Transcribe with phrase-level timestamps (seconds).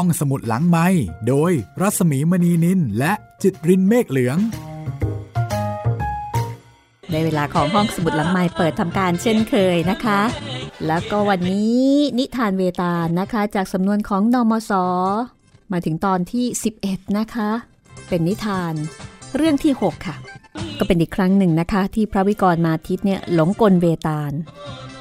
[0.00, 0.86] ห้องสมุดหลังไม้
[1.28, 4.38] โดยรัสมีมณีนินและจิตรินเมฆเหลือง
[7.12, 10.20] ในเวลาของห้องสมุดหลังไม้เปิดทำการเช่นเคยนะคะ
[10.86, 11.84] แล้วก็วันนี้
[12.18, 14.72] นิทานเวตาลนะคะ จากสำนวนของนอมศ
[15.72, 16.44] มาถึงตอนที่
[16.82, 17.50] 11 นะคะ
[18.08, 18.74] เป็นนิทาน
[19.36, 20.16] เรื่องที่ 6 ค่ะ
[20.78, 24.32] ก็เป็นอีกครั้งหนึ่งนะคะ ที่พระวิกรมาทิตเนี่ยหลงกลเวตาล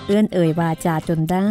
[0.05, 1.49] เอื้อนเอ่ยวาจาจนได้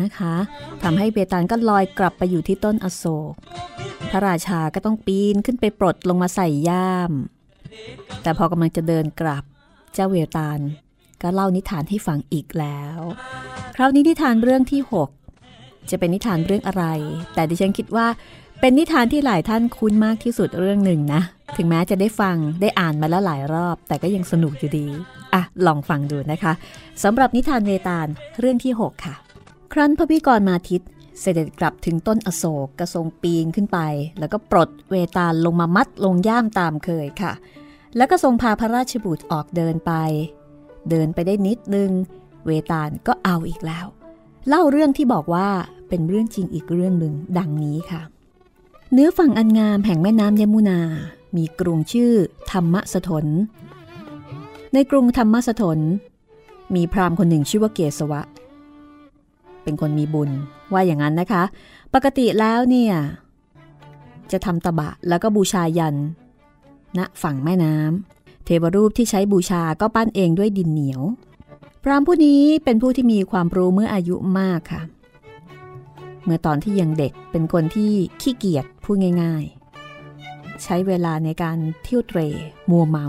[0.00, 0.34] นะคะ
[0.82, 3.34] ทำให้เบตาลก็ลอยกลับไปอยู่ที่ต้นอโศก
[4.10, 7.12] พระราชาก็ต้องปีนขึ้นไปปลดลงมาใส่ย่าม
[8.22, 9.44] แต่พอกำลังจะเดินกลับ
[9.94, 10.60] เจ้าเวตาล
[11.22, 12.98] ก็เล่านิทานให้ฟังอีกแล้ว
[13.76, 14.80] คราวนี้นิทานเรื่องที่
[15.34, 16.84] 6 จะเป็นนิทานเรื่องอะไร
[17.34, 18.06] แต่ดิฉันคิดว่า
[18.60, 21.22] เป็นนิทานที่หลายท่านคุ้นมากที่สุดเรื่องหนึ่งนะ
[21.56, 24.86] ถึงแม้จะได้ฟังได้อ่านมาแล้วหลายรอบ แต่ก็ยังสนุกอยู่ดี
[25.34, 26.52] อะ ลองฟังดูนะคะ
[27.02, 28.06] สำหรับนิทานเวตาล
[28.40, 29.14] เรื่องที่ 6 ค่ะ
[29.72, 30.82] ครั้นพระพิกรมาทิต
[31.20, 33.78] เสด็จกลับถึงต้นอโศกกระทรงปีนขึ้นไป
[34.18, 37.32] แล้วก็ปลดเวตาลลงมามัดลงย่ามตามเคยค่ะ
[37.96, 39.92] แล้วก็ทรงพาพระราชบุตรออกเดินไป
[40.90, 41.90] เดินไปได้นิดนึง
[42.46, 43.86] เวตาลก็เอาอีกแล้ว
[44.48, 45.48] เล่าเรื่องที่บอกว่า
[45.88, 48.02] เป็นเรื่องจริงอีกเรื่องหนึ่งดังนี้ค่ะ
[48.92, 50.80] เนื้อฝั่งอันงามแห่งแม่น้ำยมุนา
[51.36, 52.12] มีกรุงชื่อ
[52.50, 53.26] ธรรมสถน
[54.72, 55.78] ในกรุงธรรมสถน
[56.74, 58.22] มีพราหมณ์คนหนึ่งชื่อว่าเกศวะ
[59.62, 60.30] เป็นคนมีบุญ
[60.72, 61.42] ว่าอย่างนั้นนะคะ
[61.94, 62.94] ปกติแล้วเนี่ย
[64.32, 65.96] จะทำตะบะแล้วก็บูชายัน
[66.98, 71.02] ณฝั่งแม่น้ำเทวรูปที่ใช้บูชาก็ปั้นเองด้วยดินเหนียว
[71.82, 74.82] พราหมณ์ผู้นี้เป็นผู้ที่มีความรู้เมื่ออายุมากค่ะ
[76.24, 79.44] เมื่อตอนที่ยังเด็กเป็นคนที่ขี้เกียจพูดง่าย
[80.04, 82.20] ๆ ใช้เวลาในการเที่ยวเตร
[82.70, 83.08] มัวเมา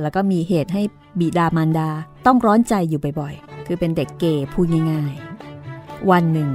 [0.00, 0.82] แล้วก็มีเหตุให้
[1.20, 1.88] บิดามารดา
[2.26, 5.12] ต้องร้อนใจอยู่บ่อยๆ คือเป็นเด็กเกพูดง่าย
[5.60, 6.50] ๆ วันหนึ่ง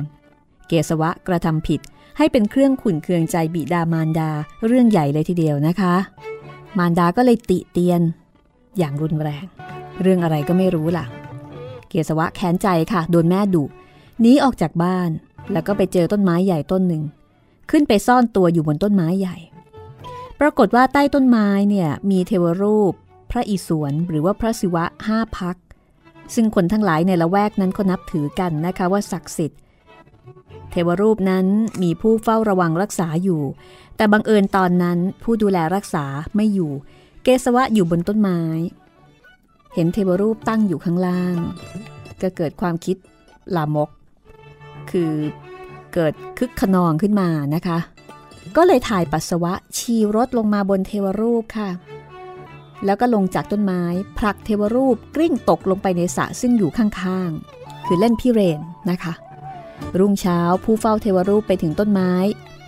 [0.67, 1.81] เกสวะกระทำผิด
[2.17, 4.29] ให้เป็นเครื่องขุนเคืองใจบิดามารดา
[4.67, 5.95] เรื่องใหญ่เลยทีเดียวนะคะ
[6.77, 8.01] มารดาก็เลยติเตียน
[8.77, 9.45] อย่างรุนแรง
[10.01, 11.05] เรื่องอะไรก็ไม่รู้ล่ะ
[11.89, 13.63] เกสวะแค้นใจค่ะ โดนแม่ดุ
[14.21, 15.09] หนีออกจากบ้าน
[15.51, 17.03] แล้วก็ไปเจอต้นไม้ใหญ่ต้นหนึ่ง
[17.71, 19.37] ขึ้นไปซ่อนตัวอยู่บนต้นไม้ใหญ่
[20.39, 22.93] ปรากฏว่าใต้ต้นไม้เนี่ยมีเทวรูป
[23.31, 25.57] พระอิศวรหรือว่าพระศิวะห้าพัก
[26.35, 29.59] ซึ่งคนทั้งหลายในละแวกนั้นก็นับถือกันนะคะว่าศักดิ์สิทธิ์
[30.71, 31.45] เทวรูปนั้น
[31.83, 33.41] มีผู้เฝ้าระวังรักษาอยู่
[33.95, 36.05] แต่บังเอิญตอนนั้นผู้ดูแลรักษา
[36.35, 36.71] ไม่อยู่
[37.23, 38.41] เกสวะอยู่บนต้นไม้
[39.73, 41.35] เห็นเทวรูปตั้งอยู่ข้างล่าง
[42.21, 42.97] ก็เกิดความคิด
[43.55, 43.89] ลามก
[44.91, 45.11] คือ
[45.93, 47.79] เกิดคึกขนองขึ้นมานะคะ
[48.55, 51.69] ก็เลยถ่ายปัสสาวะชีรถลงมาบนเทวรูปค่ะ
[52.85, 53.83] แล้วก็ลงจากต้นไม้
[54.17, 58.59] ผลักเทวรูปกลิ้งตกลงไปในสระซึ่งอยู่ข้างๆ คือเล่นพิเรน
[58.89, 59.13] นะคะ
[59.99, 62.11] รุ่งเช้าผู้เฝ้าเทวรูปไปถึงต้นไม้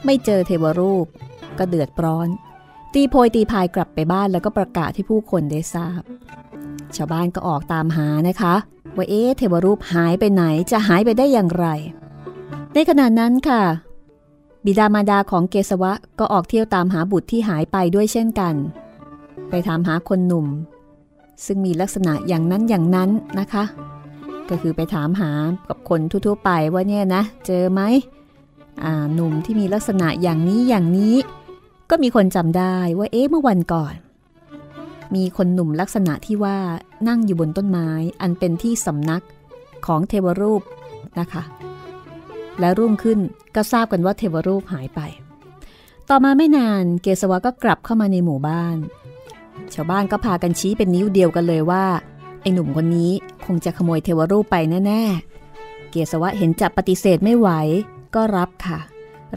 [0.06, 1.06] ไม่เจอเทวรูป
[1.58, 2.28] ก็เดือดร้อน
[2.94, 6.02] ตีโพยตีพายกลับไปบ้านแล้วก็ประกาศให้ผู้คนได้ทราบ
[6.96, 8.56] ชาวบ้านก็ออกตามหานะคะ
[8.96, 11.68] ว่าเอ๊ะเทวรูปหายไปไหนจะหายไปได้อย่างไร
[12.74, 13.62] ในขณะนั้นค่ะ
[14.66, 18.56] บิดามารดาของเกสวะก็ออกเที่ยวตามหาบุตรที่หายไปด้วยเช่นกัน
[19.50, 20.48] ไปถามหาคนหนุ่ม
[21.46, 23.10] ซึ่งมีลักษณะอย่างนั้นอย่างนั้น
[23.40, 23.64] นะคะ
[24.50, 25.32] ก็คือไปถามหา
[25.70, 27.82] กับคนทั่วๆไปว่าเนี่ยนะ เจอไหม
[29.14, 31.16] หนุ่มที่มีลักษณะอย่างนี้อย่างนี้
[31.90, 33.94] ก็มีคนจำได้ว่าเอ๊ะเมื่อวันก่อน
[35.16, 36.58] มีคนหนุ่มลักษณะที่ว่า
[37.08, 37.90] นั่งอยู่บนต้นไม้
[38.22, 39.24] อันเป็นที่สำนัก
[39.86, 40.62] ของเทวรูป
[41.20, 41.44] นะคะ
[42.60, 43.20] และรุ่งขึ้น
[43.56, 45.00] ก็ทราบกันว่าเทวรูปหายไป
[46.10, 48.78] ต่อมาไม่นานเกสวะก็กลับเข้ามาในหมู่บ้าน
[49.74, 51.86] ชาวบ้านก็พากันชี้เป็นนิ้วเดียวกันเลยว่า
[52.42, 53.12] ไอ้หนุ่มคนนี้
[53.46, 54.56] คงจะขโมยเทวรูปไป
[54.86, 57.50] แน่ๆ เกสวะเห็นจะปฏิเสธไม่ไหว
[58.16, 58.80] ก็รับค่ะ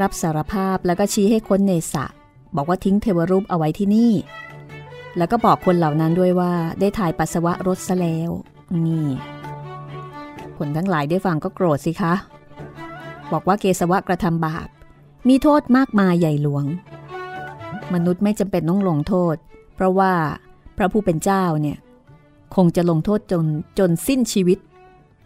[0.01, 2.05] รับสารภาพแล้วก็ชี้ให้คนเนสะ
[2.57, 4.13] บอกว่าทิ้งเทวรูปเอาไว้ที่นี่
[5.17, 8.31] แล้วก็บอกคนเหล่านั้นด้วยว่าได้ถ่ายปัสสาวะรถซะแล้ว
[8.87, 9.07] นี่
[10.57, 12.15] คนทั้งหลายได้ฟังก็โกรธสิคะ
[13.33, 14.69] บอกว่าเกสวะกระทำบาป
[15.29, 16.65] มีโทษมากมายใหญ่หลวง
[17.95, 19.37] มนุษย์ไม่จำเป็นต้องลงโทษ
[19.75, 20.13] เพราะว่า
[20.77, 21.79] พระผู้เป็นเจ้าเนี่ย
[22.57, 23.45] คงจะลงโทษจน
[23.79, 24.59] จนสิ้นชีวิต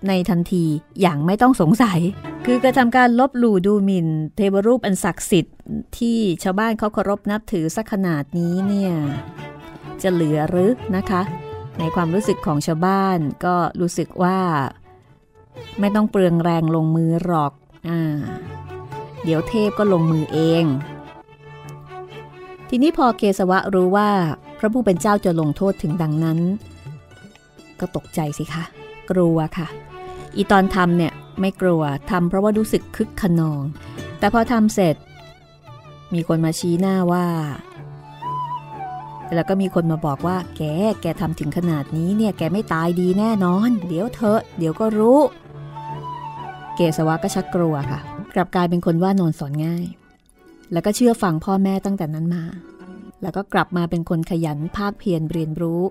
[0.08, 0.64] ในทันที
[1.00, 2.00] อย่างไม่ต้องสงสัย
[2.46, 5.56] คือกระทำการลบหลู่ดูหมิ่น เทวรูปอันศักดิ์สิทธิ์
[5.98, 8.92] ที่ชาวบ้านเขาเคารพนับถือสักขนาดนี้เนี่ย
[10.02, 11.22] จะเหลือหรือนะคะ
[11.78, 14.38] ในความรู้สึกของชาวบ้านก็รู้สึกว่า
[15.80, 17.52] ไม่ต้องเปลืองแรงลงมือหรอก
[19.24, 20.64] เดี๋ยวเทพก็ลงมือเอง
[22.68, 24.10] ทีนี้พอเกสวะรู้ว่า
[24.58, 26.38] พระผู้เป็นเจ้าจะลงโทษถึงดังนั้น
[27.80, 28.64] ก็ตกใจสิคะ
[29.10, 29.66] กลัวค่ะ
[30.36, 33.62] อีตอนทำเนี่ยไม่กลัวทำเพราะว่ารู้สึกคึกขนอง
[34.18, 34.96] แต่พอทำเสร็จ
[36.14, 37.26] มีคนมาชี้หน้าว่า
[39.34, 40.62] แล้วก็มีคนมาบอกว่า แก
[41.02, 45.18] แกทำถึงขนาดนี้เนี่ย แกไม่ตายดีแน่นอน เดี๋ยวเธอ เดี๋ยวก็รู้
[46.76, 48.00] เกสวะก็ชักกลัวค่ะ
[48.34, 49.84] กลับกลายเป็นคนว่านอนสอนง่าย
[50.72, 52.44] แล้วก็เชื่อฟังพ่อแม่ตั้งแต่นั้นมา
[53.22, 55.82] แล้วก็กลับมาเป็นคนขยันภาคเพียรเรียนรู้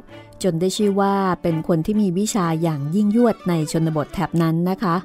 [0.44, 4.96] จนได้ชื่อว่าเป็นคนที่มีวิชาอย่างยิ่งยวดในชนบทแถบนั้นนะคะ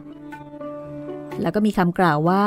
[1.41, 2.45] แล้วก็มีคำกล่าวว่า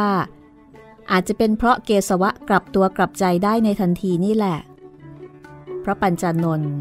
[1.12, 4.58] อาจจะเป็นเพราะเกสวะกลับตัวกลับใจได้ในทันทีนี่แหละ
[5.84, 6.74] พระปัญจานนท์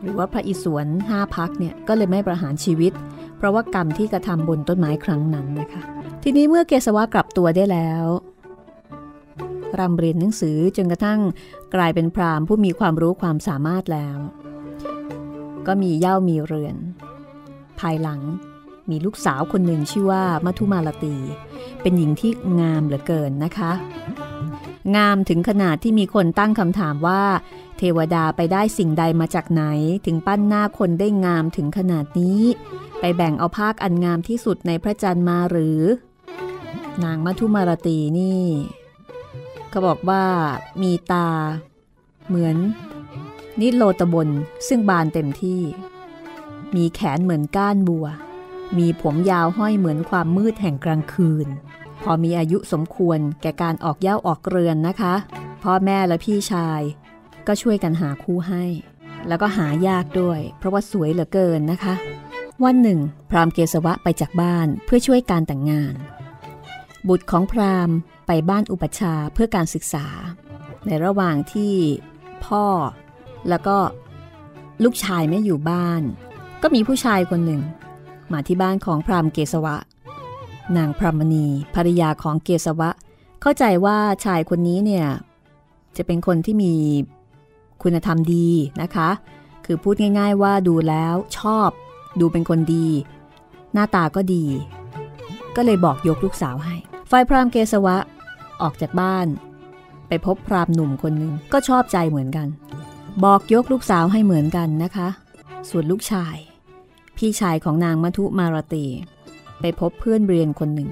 [0.00, 2.92] หรือว่าพระอิศวรห้าพักเนี่ยก็เลยไม่ประหารชีวิต
[3.38, 5.82] เพราะว่ากรรมที่กระทำบนต้นไม้ครั้งนั้นนะคะ
[6.22, 8.04] ทีนี้เมื่อเกสวะกลับตัวได้แล้ว
[9.78, 11.20] รำเรียนหนังสือจนกระทั่ง
[11.74, 14.18] กลายเป็นพรามผู้มีความรู้ความสามารถแล้ว
[15.66, 16.76] ก็มีเย่ามีเรือน
[17.80, 18.20] ภายหลัง
[18.90, 21.16] มีลูกสาวคนหนึ่งชื่อว่ามัทุมาลตี
[21.82, 23.72] เป็นหญิงที่งามเหลือเกินนะคะ
[24.96, 27.22] งามถึงขนาดที่มีคนตั้งคำถามว่า
[27.78, 29.64] เทวดาไปได้สิ่งใดมาจากไหน
[30.06, 32.42] ถึงปั้นหน้าคนได้งามถึงขนาดนี้
[33.00, 35.80] ไปแบ่งเอาภาคอันงามที่สุดในพระจันทร์มาหรือ
[37.04, 38.44] นางมัทุมาลตีนี่
[39.70, 40.24] เขาบอกว่า
[40.82, 41.28] มีตา
[42.28, 42.56] เหมือน
[43.60, 44.28] นิโลตบน
[44.68, 45.60] ซึ่งบานเต็มที่
[46.76, 48.06] มีแขนเหมือนก้านบัว
[48.78, 51.46] มีผมยาวห้อยเหมือนความมืดแห่งกลางคืน
[52.02, 55.14] พอมีอายุสมควรแก่การออกเย้าออกเรือนนะคะ
[55.62, 56.80] พ่อแม่และพี่ชาย
[57.46, 58.64] ก็ช่วยกันหาคู่ให้
[59.28, 61.94] แล้วก็หายากด้วย เพราะว่าสวยเหลือเกินนะคะ
[62.64, 63.00] วันหนึ่ง
[63.30, 65.94] พรามเกสวะไปจากบ้านเพื่อช่วยการแต่งงาน
[67.08, 67.90] บุตรของพราม
[68.26, 70.06] ไปบ้านอุปชาเพื่อการศึกษา
[70.86, 71.74] ในระหว่างที่
[72.44, 72.64] พ่อ
[73.48, 73.76] แล้วก็
[74.84, 76.02] ลูกชายไม่อยู่บ้าน
[76.62, 77.62] ก็มีผู้ชายคนหนึ่ง
[78.32, 79.76] มาที่บ้านของพรามเกสวะ
[80.76, 82.90] นางพรามณีภริยาของเกสวะ
[83.42, 85.06] เข้าใจว่าชายคนนี้เนี่ย
[85.96, 86.74] จะเป็นคนที่มี
[87.82, 88.48] คุณธรรมดี
[88.82, 89.10] นะคะ
[89.64, 91.70] คือพูดง่าย ๆ ว่าดูแล้วชอบ
[92.20, 92.86] ดูเป็นคนดี
[93.72, 94.44] หน้าตาก็ดี
[95.56, 96.74] ก็เลยบอกยกลูกสาวให้
[97.10, 97.96] ฝ่ายพรามเกสวะ
[98.62, 99.26] ออกจากบ้าน
[100.08, 102.48] ไปพบพรามหนุ่มคนหนึ่งก็ชอบใจเหมือนกัน
[103.24, 105.08] บอกยกลูกสาวให้เหมือนกันนะคะ
[105.70, 106.36] ส่วนลูกชาย
[107.16, 108.86] พี่ชายของนางมัทุมารตี
[109.60, 110.88] ไปพบเพื่อนเรียนคนหนึ่ง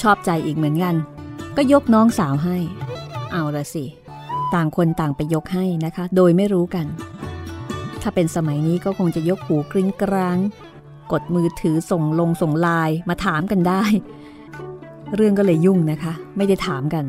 [0.00, 0.94] ชอบใจอีกเหมือนกัน
[1.56, 2.56] ก็ยกน้องสาวให้
[3.32, 3.84] เอาละสิ
[4.54, 6.86] ต่างคนต่างไปยกให้นะคะ โดยไม่รู้กัน
[8.10, 10.38] ถ้าเป็นสมัยนี้ก็คงจะยกหูกริ้งกลาง
[11.12, 13.82] กดมือถือส่งลงส่งไลน์มาถามกันได้
[15.14, 17.04] เรื่องก็เลยยุ่งนะคะ ไม่ได้ถามกัน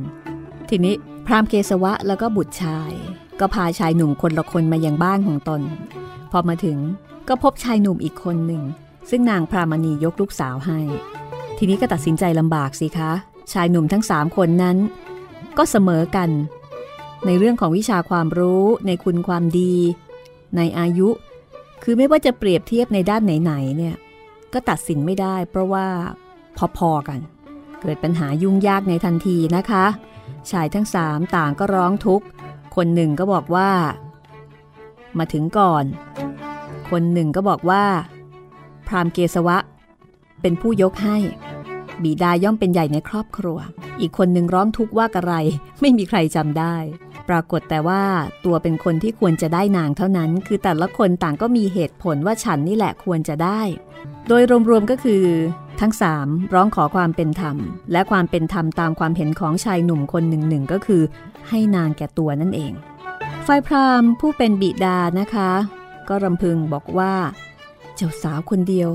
[0.69, 0.93] ทีนี้
[1.25, 2.91] พรามเกสวะแล้วก็บุตรชาย
[3.39, 5.61] ก็พาชายหนุ่มคนละคนมายังบ้านของตน
[6.31, 6.77] พอมาถึง
[7.27, 8.63] ก็พบชายหนุ่มอีกคนหนึ่ง
[9.09, 10.79] ซึ่งนางพรามณียกลูกสาวให้
[11.57, 13.11] ทีนี้ก็ตัดสินใจลำบากสิคะ
[13.53, 14.77] ชายหนุ่มทั้งสามคนนั้น
[15.57, 16.29] ก็เสมอกัน
[17.25, 19.75] ในเรื่องของวิชาความรู้ในคุณความดี
[20.57, 21.09] ในอายุ
[21.83, 23.95] คือไม่ว่าจะเปรียบเทียบในด้านไหนๆเนี่ย
[24.53, 25.87] ก็ตัดสินไม่ได้เพราะว่า
[26.77, 27.19] พอๆกัน
[27.81, 29.85] เกิดปัญหายุ่งยากในทันทีนะคะ
[30.51, 32.25] ชายทั้งสามต่างก็ร้องทุกข์
[32.75, 33.69] คนหนึ่งก็บอกว่า
[35.17, 35.85] มาถึงก่อน
[36.89, 37.83] คนหนึ่งก็บอกว่า
[38.87, 39.57] พรามเกสวะ
[40.41, 41.17] เป็นผู้ยกให้
[42.03, 43.57] บีดาย่อมเป็นใหญ่ในครอบครัว
[44.01, 45.33] อีกคนหนึ่งร้องทุกข์ว่ากระไร
[45.81, 46.75] ไม่มีใครจำได้
[47.29, 48.03] ปรากฏแต่ว่า
[48.45, 53.61] ตัวเป็นคนที่ควรจะได้นางเท่านั้น คือแต่ละคนต่างก็มีเหตุผลว่าฉันนี่แหละควรจะได้
[54.27, 55.23] โดยรวมๆก็คือ
[55.81, 57.57] ทั้งสามร้องขอความเป็นธรรม
[57.91, 61.01] และความเป็นธรรมตามความเห็นของชายหนุ่มคนหนึ่งหนึ่งก็คือ
[61.49, 62.73] ให้นางแก่ตัวนั่นเอง
[63.47, 65.51] ฝ่ายพราหมณ์ผู้เป็นบิดานะคะ
[66.07, 67.13] ก็รำพึงบอกว่า
[67.95, 68.89] เจ้าสาวคนเดียว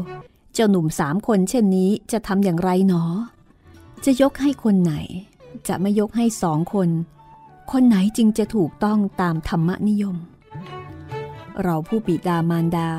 [0.55, 3.03] เจ้าหนุ่มสามคนเช่นนี้จะทำอย่างไรหนอ
[4.05, 4.95] จะยกให้คนไหน
[5.69, 6.89] จะไม่ยกให้สองคน
[7.73, 10.17] คนไหนจึงจะถูกต้องตามธรรมนิยม
[11.63, 12.91] เราผู้บิดามารดา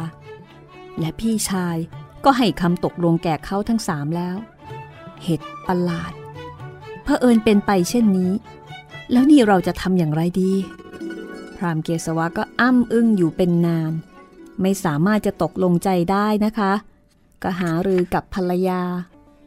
[0.99, 1.77] และพี่ชาย
[2.25, 4.37] ก็ให้คำตกลงแก่เขาทั้งสามแล้ว
[5.23, 6.11] เหตุประหลาด
[7.03, 8.31] เผอิญเป็นไปเช่นนี้
[9.11, 10.53] แล้วนี่เราจะทำอย่างไรดี
[11.55, 13.91] พรามเกสวะก็อ้ำอึ้งอยู่เป็นนาน
[14.61, 16.73] ไม่สามารถจะตกลงใจได้นะคะ
[17.43, 18.81] ก็หารือกับภรรยา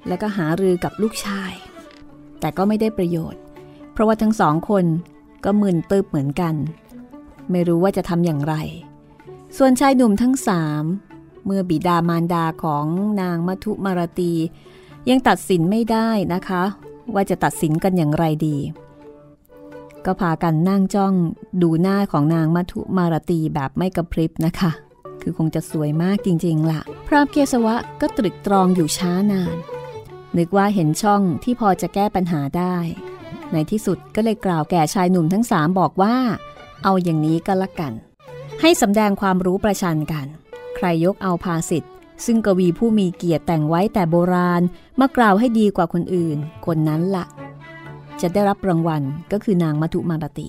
[0.09, 1.53] และก็หารือกับลูกชาย
[2.41, 4.85] แต่ก็ไม่ได้ประโยชน์เราะว่าทั้งสองคน
[5.45, 6.55] ก็มึนตึบเหมือนกัน
[7.51, 8.55] ไม่รู้ว่าจะทำอย่างไร
[9.57, 10.85] ส่วนชายหนุ่มทั้งสาม
[11.45, 12.87] เมื่อบิดามารดาของ
[13.21, 14.33] นางมัทุมารตี
[15.09, 16.63] ยังตัดสินไม่ได้นะคะ
[17.15, 18.57] ว่าจะตัดสินกันอย่างไรดี
[20.07, 21.15] ก็พากันนั่งจ้อง
[21.63, 24.71] ดูหน้าของนางมัทุมารตีแบบไม่กระพริบนะคะ
[25.23, 29.57] คือคงจะสวยมากจริงๆละ่ะ พระเกศวะก็ตรึกตรองอยู่ช้านาน
[30.37, 32.77] นึกว่าเห็นช่องที่พอจะแก้ปัญหาได้
[33.53, 36.15] ในที่สุดก็เลยกล่าวแก่ชายหนุ่มทั้งสามบอกว่า
[36.85, 37.93] เอาอย่างนี้ก็แล้วกัน
[38.61, 40.27] ให้สำแดงความรู้ประชันกัน
[40.77, 41.93] ใครยกเอาภาสิทธ์
[42.25, 44.63] ซึ่งกวีผู้มีเกียรติแต่งไว้แต่โบราณ
[45.01, 47.27] มากล่าวให้ดีกว่าคนอื่น คนนั้นละ่ะ
[48.21, 49.03] จะได้รับรางวัล
[49.33, 50.49] ก็คือนางมัทุมารตี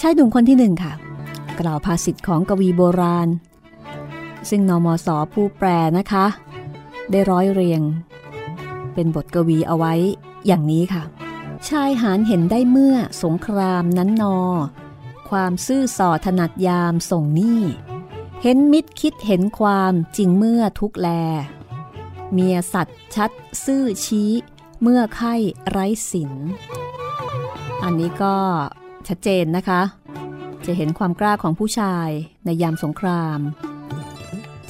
[0.00, 0.92] ชายหนุ่มคนที่หนึ่งค่ะ
[1.60, 3.28] กล่าวภาษิตของกวีโบราณ
[4.48, 5.68] ซึ่งนมสผู้แปล
[5.98, 6.26] นะคะ
[7.10, 7.82] ได้ร้อยเรียง
[8.94, 9.92] เป็นบทกวีเอาไว้
[10.46, 11.02] อย่างนี้ค่ะ
[11.68, 14.38] ชายหานเห็นได้เมื่อสงครามนั้นนอ
[15.30, 17.62] ความซื่อส่อถนัดยามส่งนี่
[18.42, 21.08] เห็นมิตรคิดเห็นความจริงเมื่อทุกแล
[22.32, 23.30] เมียสัตว์ชัด
[23.64, 24.30] ซื่อชี้
[24.82, 25.34] เมื่อไข้
[25.68, 26.32] ไร้สิน
[27.82, 28.36] อันนี้ก็
[29.08, 29.82] ชัดเจนนะคะ
[30.66, 32.08] จะเห็นความกล้าของผู้ชาย
[32.44, 33.38] ในยามสงคราม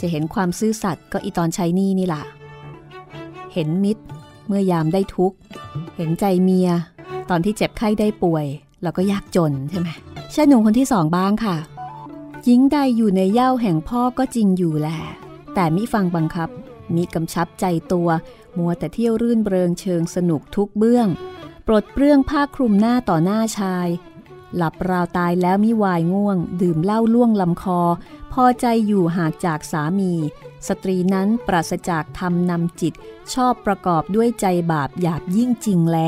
[0.01, 2.25] จะเห็นความซื่อสัตย์ก็อีตอนใช้นี่นี่แหละ
[3.53, 4.05] เห็นมิตร
[4.47, 5.37] เมื่อยามได้ทุกข์
[5.97, 6.71] เห็นใจเมีย
[7.31, 8.47] ตอนที่เจ็บไข้ได้ป่วย
[8.83, 9.89] แล้วก็ยากจนใช่ไหม
[10.35, 11.57] ชายหนุ่มคนที่สองบ้างค่ะ
[12.45, 14.99] หญิงใดอยู่ในเย่าแห่งพ่อก็จริงอยู่แหละ
[15.55, 16.49] แต่มิฟังบังคับ
[16.97, 18.09] มีกำชับใจตัว
[18.57, 21.09] มัวแต่เที่ยวรื่นเริงเชิงสนุกทุกเบื้อง
[21.67, 23.89] ปลดเปลื้องผ้าคลุมหน้าต่อหน้าชาย
[24.57, 27.81] หลับราวตายแล้วมิวายง่วง ดื่มเหล้าล่วงลำคอ
[28.33, 30.13] พอใจอยู่หากจากสามี
[30.69, 32.95] สตรีนั้นปราศจากธรรมนำจิต
[33.35, 35.99] ชอบประกอบด้วยใจบาปหยาบยิ่งจริงแล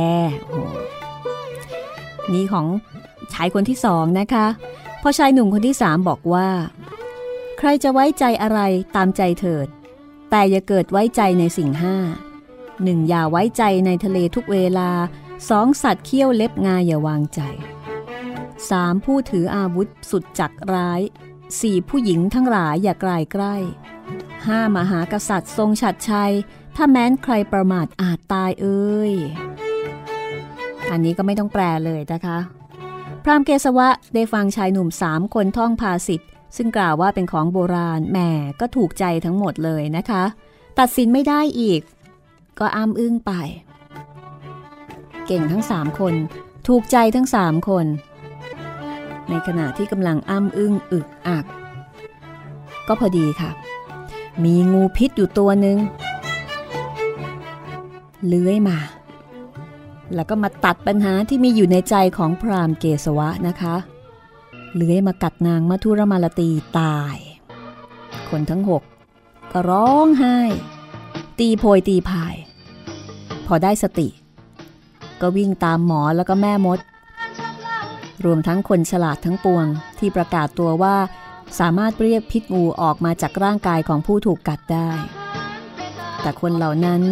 [2.33, 2.67] นี่ของ
[3.33, 4.47] ชายคนที่สองนะคะ
[5.03, 6.49] พอชายหนุ่มคนที่สามบอกว่า
[7.59, 8.61] ใครจะไว้ใจอะไร
[8.97, 9.67] ตามใจเถิด
[10.31, 11.97] แต่อย่าเกิดไว้ใจในสิ่งห้า
[12.83, 14.91] หนึ่งอย่าไว้ใจในทะเลทุกเวลา
[15.49, 17.41] สองสัตว์เขี้ยวเล็บงาอย่าวางใจ
[18.71, 21.01] สามผู้ถืออาวุธสุดจักร้าย
[21.61, 23.55] สี่ผู้หญิงทั้งหลายอย่ากลใกล้
[24.47, 26.33] ห้ามหากษัตริย์ทรงฉัดชัย
[26.77, 29.13] ถ้าแม้นใครประมาทอาจตายเอ้ย
[30.91, 32.39] อันนี้ก็ไม่ต้องแปลเลยนะคะ
[33.25, 36.21] พรามเกสวะได้ฟังชายหนุ่มสามคนท่องภาษิต
[36.57, 38.19] ซึ่งกล่าวว่าเป็นของโบราณแหม
[38.61, 40.25] ก็ถูกใจทั้งหมดเลยนะคะ
[40.79, 41.81] ตัดสินไม่ได้อีก
[42.59, 43.33] ก็อ้ำอึ้งไป
[45.27, 46.15] เก่งทั้งสามคน
[46.69, 47.87] ถูกใจทั้งสามคน
[49.29, 51.45] ในขณะที่กำลังอ้ำอึ้งอึกอัก
[52.87, 53.51] ก็พอดีค่ะ
[54.45, 55.79] มีงูพิษอยู่ตัวหนึ่ง
[58.27, 58.79] เลื้อยมา
[60.15, 63.77] แล้วก็มาตัดปัญหาที่มีอยู่ในใจของพรามเกสวะนะคะ
[64.75, 67.17] เลื้อยมากัดนางมัทุรมาลตีตาย
[68.29, 68.83] คนทั้งหก
[69.53, 70.39] ก็ร้องไห้
[71.39, 72.35] ตีโพยตีพาย
[73.47, 74.09] พอได้สติ
[75.21, 76.79] ก็วิ่งตามหมอแล้วก็แม่มด
[78.25, 79.67] รวมทั้งคนฉลาดทั้งปวง
[79.99, 80.97] ที่ประกาศตัวว่า
[81.59, 84.91] สามารถเรียกพิษงูออกมาจากร่างกายของผู้ถูกกัดได้
[86.21, 87.03] แต่คนเหล่านั้น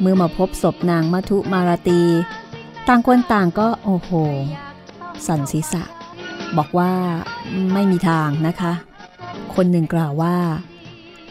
[0.00, 2.02] เมื่อมาพบศพนางมัทุมาราตี
[2.88, 4.10] ต่างคนต่างก็โอ้โห
[5.26, 5.82] สันศีษะ
[6.56, 6.92] บอกว่า
[7.72, 8.72] ไม่มีทางนะคะ
[9.54, 10.36] คนหนึ่งกล่าวว่า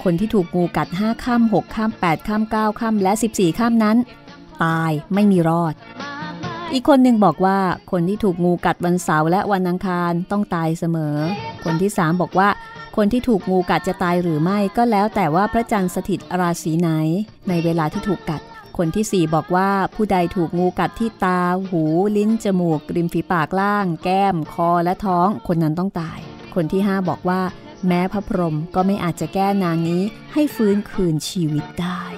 [0.03, 3.97] คนที่ถูกงูกัดห้าข้ามหกข้ามแปดข้ามเก้าข้ามและสิบสี่ข้ามนั้น
[4.63, 5.73] ตายไม่มีรอด
[6.73, 7.59] อีกคนหนึ่งบอกว่า
[7.91, 11.17] คนที่ถูกงูกัดวันเสาร์และวันอังคารต้องตายเสมอ
[11.63, 12.49] คนที่สามบอกว่า
[12.97, 16.89] คนที่ถูกงูกัดจะตายหรือไม่ก็แล้วแต่ว่าพระจันทร์สถิตราศีไหน
[17.49, 18.41] ในเวลาที่ถูกกัด
[18.77, 21.83] คนที่สี่บอกว่าผู้ใดถูกงูกัดที่ตา หู
[22.17, 26.19] ลิ้น จมูก ริมฝีปากล่าง แก้ม คอและท้อง คนนั้นต้องตาย
[26.55, 27.41] คนที่ห้าบอกว่า
[27.87, 30.03] แม้พระพรหมก็ไม่อาจจะแก้นางนี้
[30.33, 32.12] ให้ฟื้นคืนชีวิตได้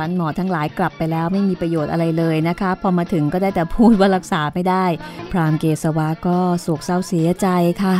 [0.00, 4.84] รั้นหมอทั้งหลายกลับไปแล้วไม่มีประโยชน์อะไรเลยนะคะ พอมาถึงก็ได้แต่พูดว่ารักษาไม่ได้
[5.30, 7.48] พรามเกสวาก็โศกเศร้าเสียใจ
[7.82, 7.96] ค่ะ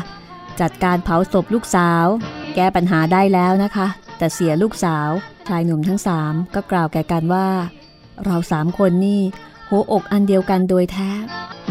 [0.61, 2.07] จัดการเผาศพลูกสาว
[2.55, 3.87] แก้ปัญหาได้แล้วนะคะ
[4.19, 5.11] แต่เสียลูกสาว
[5.49, 7.49] ชายหนุ่มทั้งสามก็กล่าวแก่กันว่า
[8.25, 9.21] เราสามคนนี่
[9.69, 11.11] หัวอกอันเดียวกันโดยแท้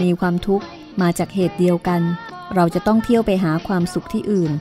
[0.01, 0.65] มีความทุกข์
[1.01, 2.01] มาจากเหตุเดียวกัน
[2.55, 4.51] เราจะต้องเที่ยวไปหาความสุขที่อื่น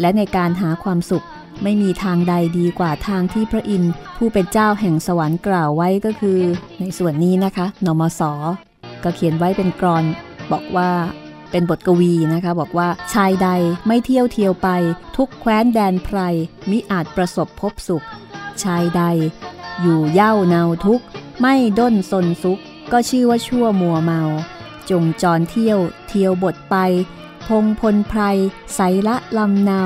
[0.00, 1.24] และในการหาความสุข
[1.62, 6.40] ไม่มีทางใดดีกว่าทางที่พระอินทร์ผู้เป็นเจ้าแห่งสวรรค์กล่าวไว้ก็คือ
[6.80, 8.22] ในส่วนนี้นะคะ นมส
[9.02, 10.04] ก็เขียนไว้เป็นกรอน
[10.52, 10.90] บอกว่า
[11.50, 13.48] เป็นบทกวีนะคะ บอกว่าชายใด
[13.86, 14.68] ไม่เที่ยวเที่ยวไป
[15.16, 16.18] ทุกแคว้นแดนไพร
[16.70, 18.04] มิอาจประสบพบสุข
[18.62, 19.02] ชายใด
[19.82, 21.00] อยู่เย่าเนาทุก
[21.40, 22.58] ไม่ด้นสนซุก
[22.92, 24.22] ก็ชื่อว่าชั่วมัวเมา
[24.90, 26.76] จงจรเที่ยวเที่ยวบทไป
[27.48, 28.22] พงพลไพร
[28.74, 29.82] ใสละลำเนา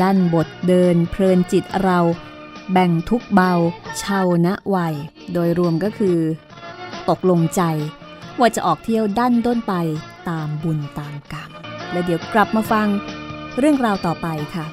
[0.00, 1.98] ดันบทเดินเพลินจิตเรา
[2.72, 3.52] แบ่งทุกเบา
[3.98, 4.94] เช่าณวัย
[5.32, 6.18] โดยรวมก็คือ
[7.08, 7.62] ตกลงใจ
[8.38, 9.74] ว่าจะออกเที่ยวดันด้นไป
[10.28, 11.50] ตามบุญตามกรรม
[11.92, 12.88] และเดี๋ยวกลับมาฟัง
[13.58, 14.66] เรื่องราวต่อไปค่ะ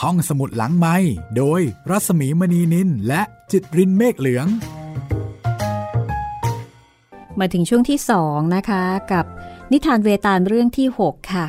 [0.00, 0.96] ห้องสมุดหลังไม้
[1.36, 4.46] โดยรัสมีมณีนินและจิตรินเมฆเหลือง
[7.40, 9.24] มาถึงช่วงที่2นะคะ กับ
[9.72, 11.46] นิทานเวตาลเรื่องที่ 6 ค่ะ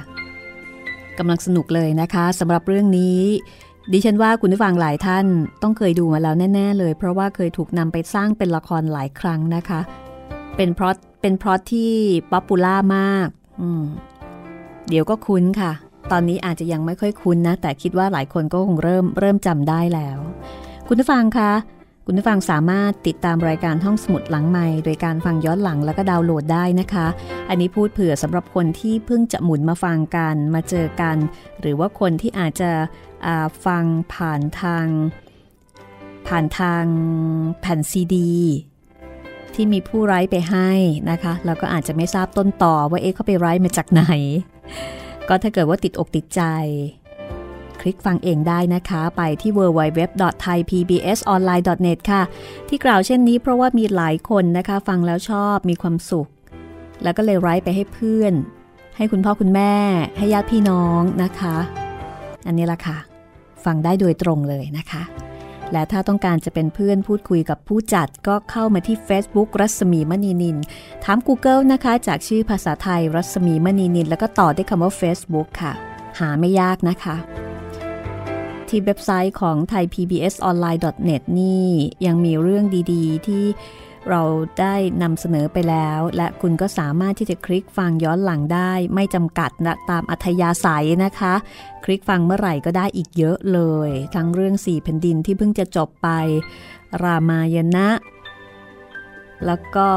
[1.17, 3.19] กำลังสนุกเลยนะคะสำหรับเรื่องนี้
[3.91, 5.25] ดิฉันว่าคุณผู้ฟังหลายท่าน
[5.61, 9.79] ต้องเคยดูมาแล้วแน่ ๆ เลย เพราะว่าเคยถูกนำไปสร้างเป็นละครหลายครั้งนะคะ
[10.55, 11.91] เป็นเพราะเป็นเพราะที่
[12.31, 13.27] ป๊อปปูล่ามาก
[14.89, 15.71] เดี๋ยวก็คุ้นค่ะ
[16.11, 20.17] ตอนนี้อาจจะยังไม่ค่อยคุ้นนะ แต่คิดว่าหลายคนก็คงเริ่มเริ่มจำได้แล้ว
[20.87, 21.51] คุณผู้ฟังคะ
[22.05, 27.07] คุณผู้ฟังสามารถติดตามรายการห้องสมุดหลังใหม่โดยการฟังย้อนหลังแล้วก็ดาวน์โหลดได้นะคะ
[27.49, 31.17] อันนี้พูดเผื่อสำหรับคนที่เพิ่งจะหมุนมาฟังกันมาเจอกัน
[31.61, 32.71] หรือว่าคนที่อาจจะ
[33.65, 33.83] ฟัง
[34.13, 34.87] ผ่านทาง
[36.27, 36.85] ผ่านทาง
[37.59, 38.33] แผ่นซีดี
[39.53, 40.71] ที่มีผู้ไร้ไปให้
[41.11, 44.03] นะคะแล้วก็อาจจะไม่ทราบต้นต่อว่าเอ๊ะเขาไปไร้มาจากไหน
[45.27, 46.41] ก็ถ้าเกิดว่าติดอกติดใจ
[47.83, 52.21] คลิกฟังเองได้นะคะ ไปที่ www.thaipbsonline.net ค่ะ
[52.69, 56.27] ที่กล่าวเช่นนี้เพราะว่ามีหลายคนนะคะ ฟังแล้วชอบมีความสุข
[57.03, 58.33] แล้วก็เลยไร้ไปให้เพื่อน
[58.97, 59.73] ให้คุณพ่อคุณแม่
[60.17, 61.55] ให้ญาติพี่น้องนะคะ
[62.47, 62.97] อันนี้ละค่ะ
[63.65, 65.03] ฟังได้โดยตรงเลยนะคะ
[65.71, 70.57] และถ้าต้องการจะเป็นเพื่อนพูดคุยกับผู้จัดก็เข้ามาที่ Facebook รัศมีมณีนิน
[71.03, 75.73] ถาม Google นะคะ จากชื่อภาษาไทยรัศมีมณีนิน แล้วก็ต่อด้วยคำว่า Facebook ค่ะ
[76.19, 77.15] หาไม่ยากนะคะ
[78.73, 81.67] ที่เว็บไซต์ของ thaipbsonline.net นี่
[82.05, 83.45] ยังมีเรื่องดีๆ ที่
[84.09, 84.21] เรา
[84.59, 91.33] ได้นำเสนอไปแล้ว และคุณก็สามารถที่จะคลิกฟังย้อนหลังได้ ไม่จำกัดนะตามอัธยาศัยนะคะ
[91.83, 96.07] คลิกฟังเมื่อไหร่ก็ได้อีกเยอะเลย ทั้งเรื่องสี่แผ่นดินที่เพิ่งจะจบไป
[97.03, 97.89] รามายณะ
[99.45, 99.89] แล้วก็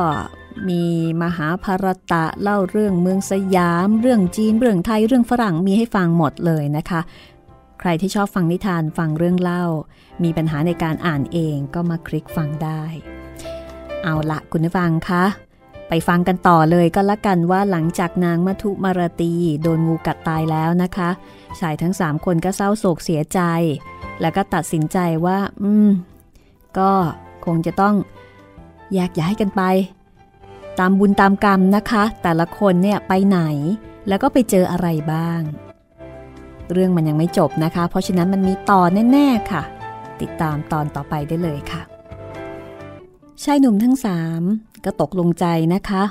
[0.68, 0.84] มี
[1.22, 7.00] มหาภารตะเล่าเรื่องเมืองสยาม เรื่องจีน เรื่องไทย เรื่องฝรั่งมีให้ฟังหมดเลยนะคะ
[7.80, 9.64] ใครที่ชอบฟังนิทานฟังเรื่องเล่า
[10.22, 12.82] มีปัญหาในการอ่านเองก็มาคลิกฟังได้
[14.02, 15.24] เอาละคุณผู้ฟังคะ
[15.88, 21.10] ไปฟังกันต่อเลยก็แล้วกันว่าหลังจากนางมัทุมารตีโดนงูกัดตายแล้วนะคะ
[21.60, 23.40] ชายทั้งสามคนก็เศร้าโศกเสียใจ
[24.20, 25.88] แล้วก็ตัดสินใจว่า อืม
[26.78, 26.90] ก็
[27.44, 27.94] คงจะต้อง
[28.94, 29.62] แยกย้ายกันไป
[30.78, 33.40] ตามบุญตามกรรมนะคะ แต่ละคนเนี่ยไปไหน
[34.08, 35.40] แล้วก็ไปเจออะไรบ้าง
[36.72, 38.80] เรื่องมันยังไม่จบนะคะ เพราะฉะนั้นมันมีต่อ
[39.12, 39.62] แน่ๆค่ะ
[40.20, 41.82] ติดตามตอนต่อไปได้เลยค่ะ
[43.42, 44.42] ชายหนุ่มทั้งสาม
[44.84, 46.04] ก็ตกลงใจนะคะ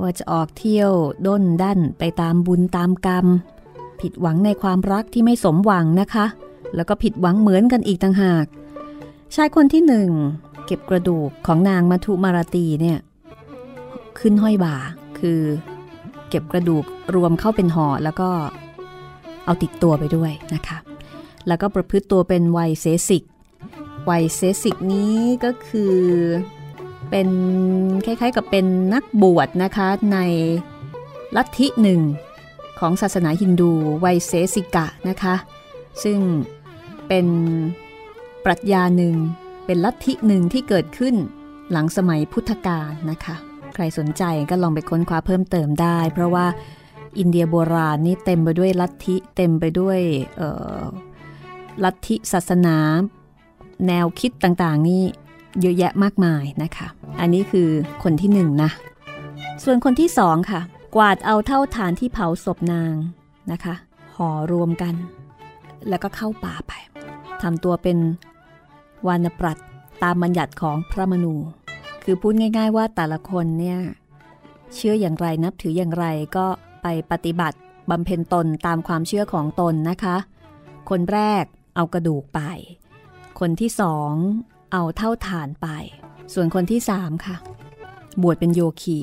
[0.00, 0.90] ว่าจะออกเที่ยว
[1.26, 3.26] ด้นดันไปตามบุญตามกรรม
[4.00, 6.26] ผิดหวังในความรักที่ไม่สมหวังนะคะ
[6.74, 8.46] แล้วก็ผิดหวังเหมือนกันอีกต่างหาก
[9.34, 10.10] ชายคนที่หนึ่ง
[10.66, 12.98] เก็บกระดูกของนางมัทุมาราตีเนี่ย
[14.18, 14.76] ขึ้นห้อยบ่า
[15.18, 15.40] คือ
[16.28, 16.84] เก็บกระดูก
[17.14, 18.30] รวมเข้าเป็นห่อแล้วก็
[19.44, 20.78] เอาติดตัวไปด้วยนะคะ
[21.48, 23.22] แล้วก็ประพฤติตัวเป็นวัยเซสิก
[24.10, 25.94] วัยเซสิกนี้ก็คือ
[27.10, 27.28] เป็น
[28.04, 30.18] คล้ายๆกับเป็นนักบวชนะคะใน
[31.36, 32.00] ลัทธิหนึ่ง
[32.78, 33.70] ของศาสนาฮินดู
[34.04, 35.34] วัยเซสิกะนะคะ
[36.04, 36.18] ซึ่ง
[37.08, 37.26] เป็น
[38.44, 39.14] ปรัชญาหนึ่ง
[39.66, 41.14] เป็นลัทธิหนึ่งที่เกิดขึ้น
[41.70, 43.36] หลังสมัยพุทธกาลนะคะ
[43.74, 46.46] ใครสนใจก็ลองไปค้นคว้าเพิ่มเติมได้ เพราะว่า
[47.18, 49.98] อินเดียโบราณนี่เต็มไปด้วยลัทธิเต็มไปด้วย
[51.84, 52.76] ลัทธิศาสนา
[53.86, 55.02] แนวคิดต่างๆ นี่
[55.60, 56.86] เยอะแยะมากมายนะคะ
[57.20, 57.68] อันนี้คือ
[58.02, 58.70] คนที่หนึ่งนะ
[59.64, 60.60] ส่วนคนที่สองค่ะ
[60.94, 62.94] กวาดเอาเท่าฐานที่เผาศพนาง
[63.52, 63.74] นะคะ
[64.16, 64.94] ห่อรวมกัน
[65.88, 66.72] แล้วก็เข้าป่าไป
[67.42, 67.98] ทำตัวเป็น
[69.06, 69.58] วานปรัต
[70.02, 71.34] ตามบัญญัติของพระมนู
[72.04, 73.78] คือพูดง่าย ๆ ว่าแต่ละคนเนี่ย
[74.74, 76.46] เชื่ออย่างไรนับถืออย่างไรก็
[76.82, 77.58] ไปปฏิบัติ
[77.90, 80.16] บำเพ็ญตนตามความเชื่อของตนนะคะ
[80.90, 81.44] คนแรก
[81.76, 82.40] เอากระดูกไป
[83.40, 84.12] คนที่สอง
[84.72, 85.68] เอาเท่าฐานไป
[86.34, 87.36] ส่วนคนที่สามค่ะ
[88.22, 89.00] บวชเป็นโยคี